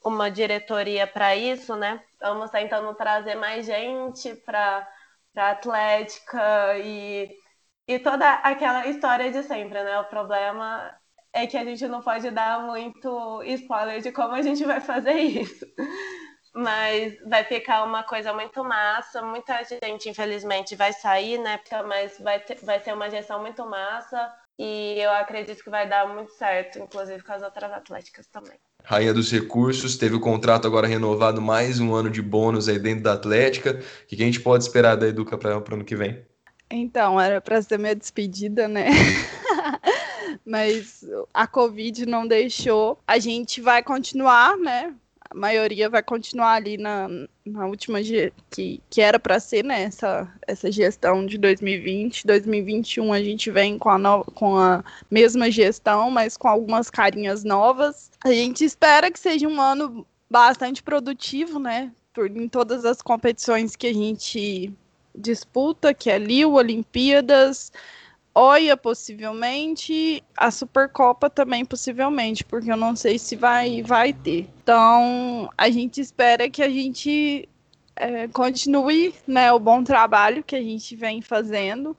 [0.05, 2.03] uma diretoria para isso, né?
[2.13, 4.87] Estamos tentando trazer mais gente para
[5.37, 7.31] a Atlética e,
[7.89, 9.99] e toda aquela história de sempre, né?
[10.01, 10.95] O problema
[11.33, 15.15] é que a gente não pode dar muito spoiler de como a gente vai fazer
[15.15, 15.65] isso.
[16.55, 19.23] Mas vai ficar uma coisa muito massa.
[19.23, 21.61] Muita gente, infelizmente, vai sair, né?
[21.87, 24.33] Mas vai ter, vai ter uma gestão muito massa.
[24.59, 28.59] E eu acredito que vai dar muito certo, inclusive com as outras atléticas também.
[28.83, 33.05] Rainha dos Recursos, teve o contrato agora renovado, mais um ano de bônus aí dentro
[33.05, 33.81] da Atlética.
[34.05, 36.25] O que a gente pode esperar da Educa para o ano que vem?
[36.71, 38.87] Então, era pra ser minha despedida, né?
[40.45, 42.99] Mas a Covid não deixou.
[43.07, 44.95] A gente vai continuar, né?
[45.31, 47.09] A maioria vai continuar ali na,
[47.45, 48.01] na última
[48.51, 49.83] que, que era para ser, né?
[49.83, 52.27] Essa, essa gestão de 2020.
[52.27, 57.45] 2021 a gente vem com a, no- com a mesma gestão, mas com algumas carinhas
[57.45, 58.11] novas.
[58.25, 61.93] A gente espera que seja um ano bastante produtivo, né?
[62.15, 64.73] Por, em todas as competições que a gente
[65.15, 67.73] disputa, que é Lille, Olimpíadas,
[68.39, 74.47] OIA possivelmente, a Supercopa também possivelmente, porque eu não sei se vai, vai ter.
[74.63, 77.49] Então, a gente espera que a gente
[77.97, 81.97] é, continue né, o bom trabalho que a gente vem fazendo,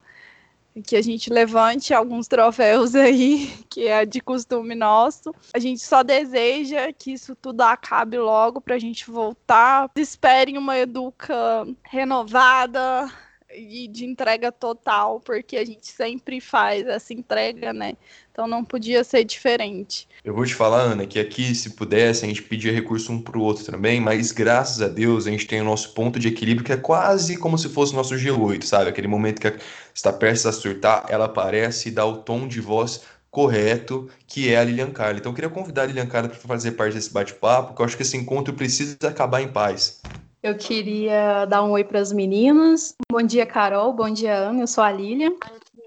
[0.85, 5.33] que a gente levante alguns troféus aí, que é de costume nosso.
[5.51, 9.89] A gente só deseja que isso tudo acabe logo para a gente voltar.
[9.95, 13.11] Esperem uma Educa renovada
[13.57, 17.93] e de entrega total, porque a gente sempre faz essa entrega, né?
[18.31, 20.07] Então não podia ser diferente.
[20.23, 23.41] Eu vou te falar, Ana, que aqui, se pudesse, a gente pedia recurso um pro
[23.41, 26.71] outro também, mas graças a Deus a gente tem o nosso ponto de equilíbrio, que
[26.71, 28.89] é quase como se fosse o nosso G8, sabe?
[28.89, 29.51] Aquele momento que
[29.93, 34.57] está prestes a surtar, ela aparece e dá o tom de voz correto, que é
[34.57, 35.19] a Lilian Carla.
[35.19, 37.97] Então eu queria convidar a Lilian Carla para fazer parte desse bate-papo, porque eu acho
[37.97, 40.01] que esse encontro precisa acabar em paz.
[40.47, 42.95] Eu queria dar um oi para as meninas.
[43.11, 43.91] Bom dia, Carol.
[43.91, 44.61] Bom dia, Ana.
[44.61, 45.33] Eu sou a Lilian.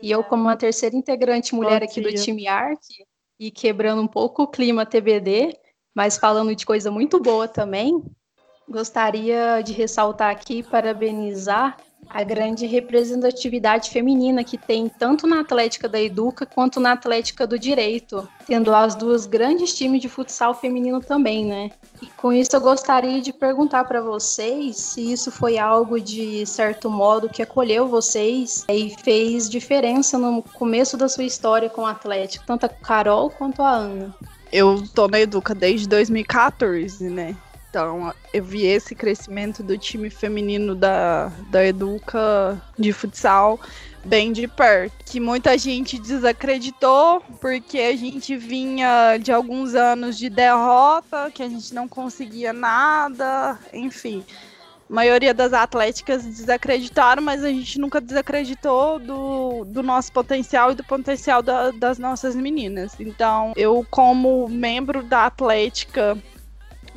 [0.03, 2.79] E eu, como a terceira integrante mulher aqui do time Arc,
[3.39, 5.57] e quebrando um pouco o clima TBD,
[5.95, 8.05] Mas falando de coisa muito boa também,
[8.69, 11.79] gostaria de ressaltar aqui e parabenizar
[12.13, 17.59] a grande representatividade feminina que tem tanto na Atlética da Educa quanto na Atlética do
[17.59, 21.71] Direito, tendo as duas grandes times de futsal feminino também, né?
[22.03, 26.91] E com isso eu gostaria de perguntar para vocês se isso foi algo de certo
[26.91, 32.45] modo que acolheu vocês e fez diferença no começo da sua história com o Atlético,
[32.47, 34.15] tanto a Carol quanto a Ana.
[34.53, 37.37] Eu tô na Educa desde 2014, né?
[37.71, 43.61] Então, eu vi esse crescimento do time feminino da, da Educa de futsal
[44.05, 45.05] bem de perto.
[45.05, 51.49] Que muita gente desacreditou, porque a gente vinha de alguns anos de derrota, que a
[51.49, 54.25] gente não conseguia nada, enfim.
[54.89, 60.75] A maioria das atléticas desacreditaram, mas a gente nunca desacreditou do, do nosso potencial e
[60.75, 62.99] do potencial da, das nossas meninas.
[62.99, 66.19] Então, eu, como membro da Atlética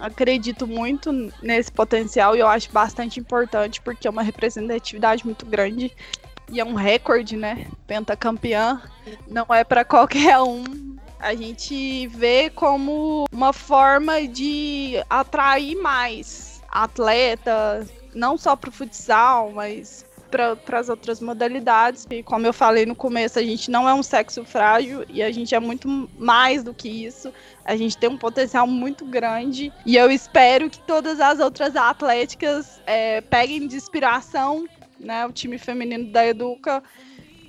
[0.04, 5.96] acredito muito nesse potencial e eu acho bastante importante porque é uma representatividade muito grande
[6.52, 7.68] e é um recorde, né?
[7.88, 8.82] Pentacampeã
[9.30, 10.98] não é para qualquer um.
[11.18, 19.54] A gente vê como uma forma de atrair mais atletas, não só para o futsal,
[19.54, 22.08] mas para as outras modalidades.
[22.10, 25.32] E como eu falei no começo, a gente não é um sexo frágil e a
[25.32, 27.32] gente é muito mais do que isso.
[27.64, 32.82] A gente tem um potencial muito grande e eu espero que todas as outras atléticas
[32.88, 34.68] é, peguem de inspiração,
[35.00, 36.82] né, o time feminino da Educa,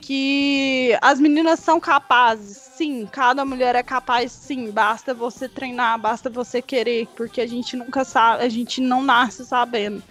[0.01, 6.29] que as meninas são capazes, sim, cada mulher é capaz, sim, basta você treinar, basta
[6.29, 10.03] você querer, porque a gente nunca sabe, a gente não nasce sabendo.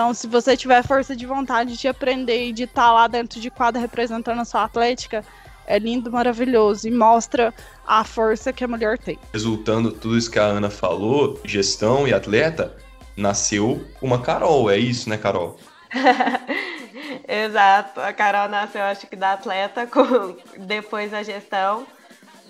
[0.00, 3.38] Então, se você tiver força de vontade de aprender e de estar tá lá dentro
[3.38, 5.22] de quadra representando a sua atlética,
[5.66, 7.52] é lindo, maravilhoso e mostra
[7.86, 9.18] a força que a mulher tem.
[9.30, 12.74] Resultando tudo isso que a Ana falou, gestão e atleta,
[13.14, 15.58] nasceu uma Carol, é isso, né, Carol?
[17.28, 21.86] Exato, a Carol nasceu, acho que da atleta, com, depois da gestão.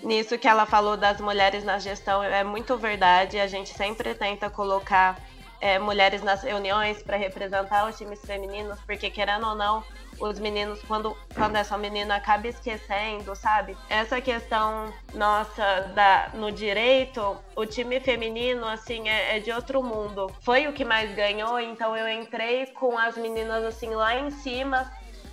[0.01, 3.37] Nisso que ela falou das mulheres na gestão é muito verdade.
[3.37, 5.19] A gente sempre tenta colocar
[5.61, 9.83] é, mulheres nas reuniões para representar os times femininos, porque querendo ou não,
[10.19, 13.77] os meninos, quando, quando essa menina acaba esquecendo, sabe?
[13.89, 20.31] Essa questão nossa da, no direito, o time feminino, assim, é, é, de outro mundo.
[20.41, 24.91] Foi o que mais ganhou, então eu entrei com as meninas, assim, lá em cima.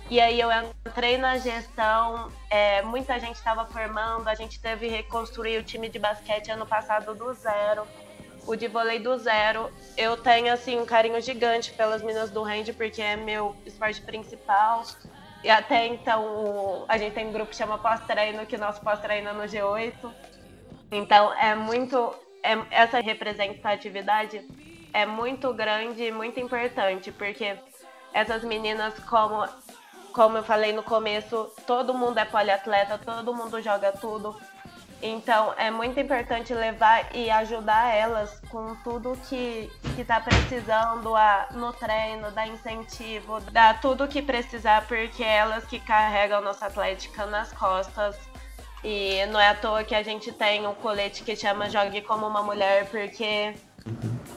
[0.09, 0.49] E aí eu
[0.87, 5.87] entrei na gestão, é, muita gente estava formando, a gente teve que reconstruir o time
[5.87, 7.85] de basquete ano passado do zero
[8.45, 9.71] o de vôlei do zero.
[9.97, 14.83] Eu tenho, assim, um carinho gigante pelas meninas do hand, porque é meu esporte principal.
[15.43, 19.33] E até então, a gente tem um grupo que chama pós-treino, que nosso pós-treino é
[19.33, 19.93] no G8.
[20.91, 22.13] Então, é muito...
[22.41, 24.45] É, essa representatividade
[24.93, 27.57] é muito grande e muito importante, porque
[28.13, 29.47] essas meninas, como,
[30.13, 34.35] como eu falei no começo, todo mundo é poliatleta, todo mundo joga tudo.
[35.01, 41.71] Então é muito importante levar e ajudar elas com tudo que está precisando a, no
[41.71, 47.51] treino, dar incentivo, dar tudo que precisar, porque é elas que carregam nossa atlética nas
[47.53, 48.17] costas.
[48.83, 52.27] E não é à toa que a gente tem um colete que chama Jogue como
[52.27, 53.53] uma Mulher, porque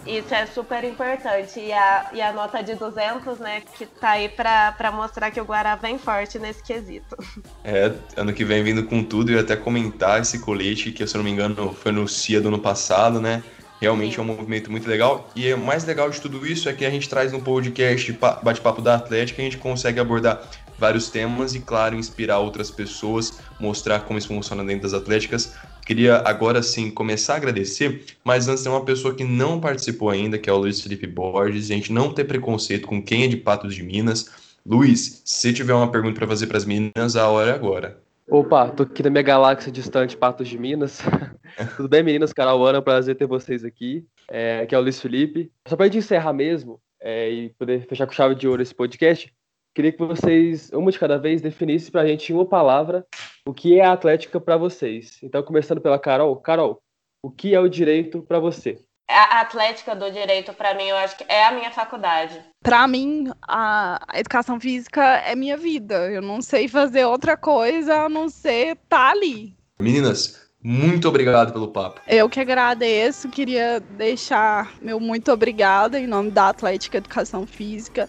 [0.07, 1.61] isso é super importante.
[1.61, 5.41] E a, e a nota de 200, né, que tá aí pra, pra mostrar que
[5.41, 7.17] o Guará vem forte nesse quesito.
[7.65, 11.19] É, ano que vem vindo com tudo, e até comentar esse colete, que se eu
[11.19, 13.43] não me engano foi no CIA do ano passado, né?
[13.81, 14.21] Realmente Sim.
[14.21, 15.31] é um movimento muito legal.
[15.35, 18.13] E o mais legal de tudo isso é que a gente traz no podcast
[18.43, 20.43] Bate-Papo da Atlética, a gente consegue abordar
[20.79, 25.55] vários temas e, claro, inspirar outras pessoas, mostrar como isso funciona dentro das atléticas.
[25.85, 30.39] Queria agora sim começar a agradecer, mas antes tem uma pessoa que não participou ainda,
[30.39, 31.67] que é o Luiz Felipe Borges.
[31.67, 34.31] Gente, não ter preconceito com quem é de Patos de Minas.
[34.65, 38.01] Luiz, se tiver uma pergunta para fazer para as meninas, a hora é agora.
[38.29, 41.01] Opa, tô aqui na minha galáxia distante, Patos de Minas.
[41.77, 42.33] Tudo bem, meninas?
[42.33, 44.07] Carol, Ana, prazer ter vocês aqui.
[44.31, 45.51] É, aqui é o Luiz Felipe.
[45.67, 49.33] Só para gente encerrar mesmo é, e poder fechar com chave de ouro esse podcast,
[49.75, 53.07] Queria que vocês, uma de cada vez, definissem para a gente em uma palavra
[53.47, 55.19] o que é a Atlética para vocês.
[55.23, 56.37] Então, começando pela Carol.
[56.37, 56.79] Carol,
[57.25, 58.79] o que é o direito para você?
[59.09, 62.39] A Atlética do Direito, para mim, eu acho que é a minha faculdade.
[62.63, 66.11] Para mim, a educação física é minha vida.
[66.11, 69.57] Eu não sei fazer outra coisa a não ser estar tá ali.
[69.81, 72.01] Meninas, muito obrigado pelo papo.
[72.07, 73.29] Eu que agradeço.
[73.29, 78.09] Queria deixar meu muito obrigada em nome da Atlética Educação Física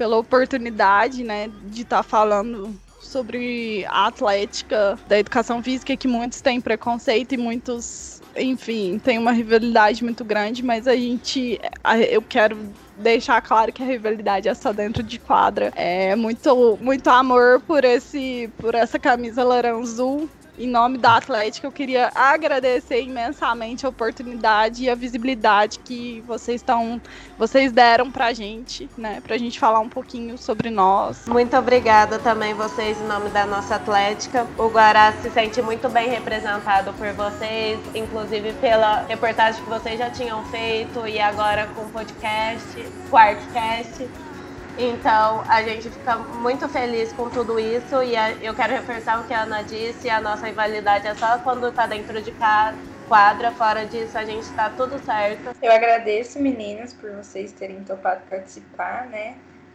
[0.00, 6.40] pela oportunidade, né, de estar tá falando sobre a atlética da educação física, que muitos
[6.40, 11.60] têm preconceito e muitos, enfim, tem uma rivalidade muito grande, mas a gente,
[12.08, 12.56] eu quero
[12.96, 15.70] deixar claro que a rivalidade é só dentro de quadra.
[15.76, 20.30] É muito, muito amor por esse, por essa camisa laranja azul
[20.60, 26.60] em nome da Atlética, eu queria agradecer imensamente a oportunidade e a visibilidade que vocês
[26.60, 27.00] estão,
[27.38, 31.26] vocês deram pra gente, né, pra gente falar um pouquinho sobre nós.
[31.26, 34.46] Muito obrigada também vocês em nome da nossa Atlética.
[34.58, 40.10] O Guará se sente muito bem representado por vocês, inclusive pela reportagem que vocês já
[40.10, 42.66] tinham feito e agora com o podcast,
[43.10, 44.29] Quartcast.
[44.82, 49.34] Então, a gente fica muito feliz com tudo isso e eu quero reforçar o que
[49.34, 52.32] a Ana disse, a nossa rivalidade é só quando está dentro de
[53.06, 55.50] quadra, fora disso a gente está tudo certo.
[55.60, 59.34] Eu agradeço, meninas, por vocês terem topado participar, né?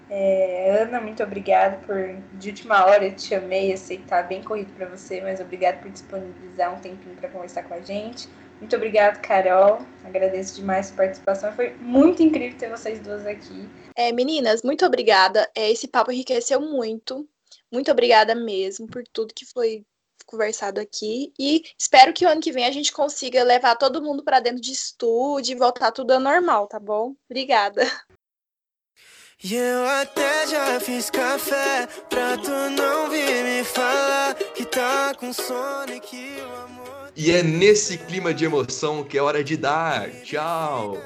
[0.10, 3.76] É, Ana, muito obrigada por, de última hora eu te chamei,
[4.08, 7.82] tá bem corrido para você, mas obrigada por disponibilizar um tempinho para conversar com a
[7.82, 8.28] gente.
[8.60, 9.80] Muito obrigada, Carol.
[10.04, 11.52] Agradeço demais a participação.
[11.54, 13.68] Foi muito incrível ter vocês duas aqui.
[13.96, 15.50] É, meninas, muito obrigada.
[15.56, 17.28] É, esse papo enriqueceu muito.
[17.72, 19.86] Muito obrigada mesmo por tudo que foi
[20.26, 21.34] conversado aqui.
[21.40, 24.62] E espero que o ano que vem a gente consiga levar todo mundo para dentro
[24.62, 27.16] de estúdio e voltar tudo ao normal, tá bom?
[27.30, 27.84] Obrigada.
[29.44, 35.34] E eu até já fiz café pra tu não vir me falar que tá com
[35.34, 36.95] sono e que o amor.
[37.16, 40.10] E é nesse clima de emoção que é hora de dar.
[40.24, 40.98] Tchau.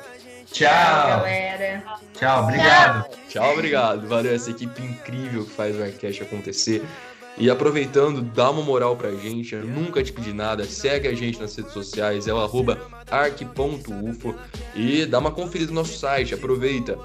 [0.51, 1.83] Tchau, galera.
[2.13, 3.17] Tchau, obrigado.
[3.29, 4.07] Tchau, obrigado.
[4.07, 6.83] Valeu essa equipe incrível que faz o Arcast acontecer.
[7.37, 11.39] E aproveitando, dá uma moral pra gente, eu nunca te pedi nada, segue a gente
[11.39, 14.35] nas redes sociais, é o arroba arc.ufo
[14.75, 16.99] e dá uma conferida no nosso site, aproveita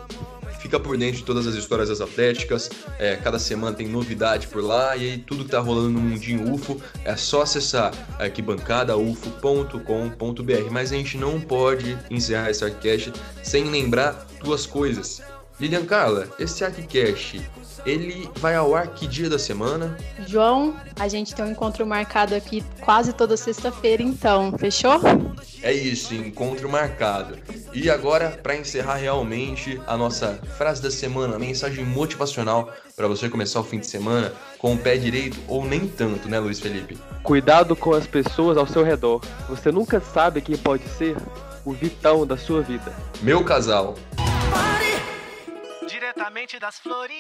[0.64, 2.70] fica por dentro de todas as histórias das atléticas.
[2.98, 6.50] É, cada semana tem novidade por lá e aí tudo que tá rolando no mundinho
[6.50, 10.70] UFO é só acessar arquibancadaufo.com.br.
[10.70, 13.12] Mas a gente não pode encerrar esse Arquicast
[13.42, 15.20] sem lembrar duas coisas.
[15.60, 17.42] Lilian Carla, esse Arquicast
[17.84, 19.96] ele vai ao ar que dia da semana?
[20.26, 25.00] João, a gente tem um encontro marcado aqui quase toda sexta-feira, então, fechou?
[25.62, 27.36] É isso, encontro marcado.
[27.74, 33.28] E agora, para encerrar realmente a nossa frase da semana, a mensagem motivacional para você
[33.28, 36.96] começar o fim de semana com o pé direito ou nem tanto, né, Luiz Felipe?
[37.24, 39.20] Cuidado com as pessoas ao seu redor.
[39.48, 41.16] Você nunca sabe quem pode ser
[41.64, 42.94] o vitão da sua vida.
[43.20, 43.96] Meu casal.
[45.88, 47.14] Diretamente das flores.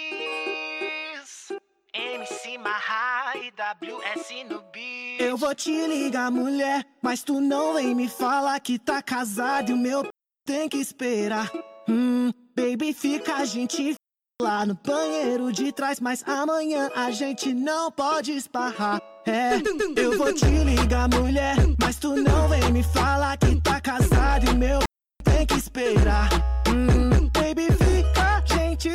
[1.92, 5.20] MC Marra e WS no beat.
[5.20, 9.72] Eu vou te ligar, mulher, mas tu não vem me falar que tá casado e
[9.72, 10.13] o meu
[10.44, 11.50] tem que esperar.
[11.88, 13.94] Hum, baby, fica a gente
[14.40, 19.00] lá no banheiro de trás, mas amanhã a gente não pode esparrar.
[19.26, 19.54] É,
[19.96, 24.54] eu vou te ligar, mulher, mas tu não vem me falar que tá casado e
[24.54, 24.80] meu
[25.22, 26.28] tem que esperar.
[26.68, 28.90] Hum, baby, fica a gente,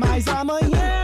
[0.00, 0.98] mas amanhã